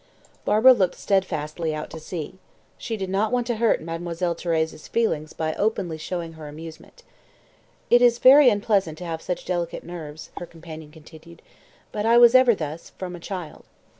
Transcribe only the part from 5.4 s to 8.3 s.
openly showing her amusement. "It is